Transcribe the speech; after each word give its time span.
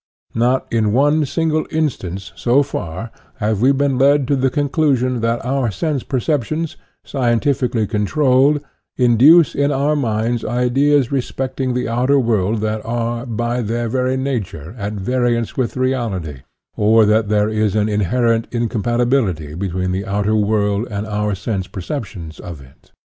Not 0.33 0.65
in 0.73 0.93
one 0.93 1.27
sin 1.27 1.49
gle 1.49 1.67
instance, 1.69 2.31
so 2.35 2.63
far, 2.63 3.11
have 3.35 3.61
we 3.61 3.71
been 3.71 3.99
led 3.99 4.27
to 4.29 4.35
the 4.35 4.49
con 4.49 4.67
clusion 4.67 5.21
that 5.21 5.45
our 5.45 5.69
sense 5.69 6.01
perceptions, 6.01 6.75
scientifically 7.03 7.85
controlled, 7.85 8.61
induce 8.97 9.53
in 9.53 9.71
our 9.71 9.95
minds 9.95 10.43
ideas 10.43 11.11
respecting 11.11 11.75
the 11.75 11.87
outer 11.87 12.19
world 12.19 12.61
that 12.61 12.83
are, 12.83 13.27
by 13.27 13.61
their 13.61 13.87
very 13.87 14.17
nature, 14.17 14.73
at 14.75 14.93
variance 14.93 15.55
with 15.55 15.77
reality, 15.77 16.39
or 16.75 17.05
that 17.05 17.29
there 17.29 17.47
is 17.47 17.75
an 17.75 17.87
in 17.87 18.01
INTRODUCTION 18.01 18.21
21 18.23 18.23
herent 18.23 18.47
incompatibility 18.51 19.53
between 19.53 19.91
the 19.91 20.07
outer 20.07 20.35
world 20.35 20.87
and 20.89 21.05
our 21.05 21.35
sense 21.35 21.67
perceptions 21.67 22.39
of 22.39 22.59
it. 22.59 22.91